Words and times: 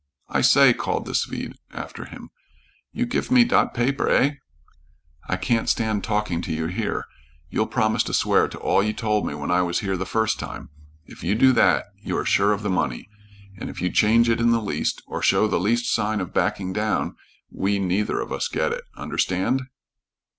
"I 0.29 0.41
say," 0.41 0.73
called 0.73 1.05
the 1.05 1.13
Swede 1.13 1.59
after 1.71 2.05
him. 2.05 2.31
"You 2.91 3.05
gif 3.05 3.29
me 3.29 3.43
dot 3.43 3.75
paper. 3.75 4.09
Eh?" 4.09 4.37
"I 5.29 5.35
can't 5.37 5.69
stand 5.69 6.03
talking 6.03 6.41
to 6.41 6.51
you 6.51 6.65
here. 6.65 7.05
You'll 7.51 7.67
promise 7.67 8.01
to 8.05 8.13
swear 8.15 8.47
to 8.47 8.57
all 8.57 8.81
you 8.81 8.93
told 8.93 9.27
me 9.27 9.35
when 9.35 9.51
I 9.51 9.61
was 9.61 9.81
here 9.81 9.95
the 9.95 10.07
first 10.07 10.39
time. 10.39 10.71
If 11.05 11.23
you 11.23 11.35
do 11.35 11.51
that, 11.53 11.85
you 12.01 12.17
are 12.17 12.25
sure 12.25 12.51
of 12.51 12.63
the 12.63 12.67
money, 12.71 13.09
and 13.59 13.69
if 13.69 13.79
you 13.79 13.91
change 13.91 14.27
it 14.27 14.39
in 14.39 14.49
the 14.49 14.59
least, 14.59 15.03
or 15.05 15.21
show 15.21 15.47
the 15.47 15.59
least 15.59 15.93
sign 15.93 16.19
of 16.19 16.33
backing 16.33 16.73
down, 16.73 17.15
we 17.51 17.77
neither 17.77 18.19
of 18.21 18.31
us 18.31 18.47
get 18.47 18.71
it. 18.71 18.85
Understand?" 18.97 19.61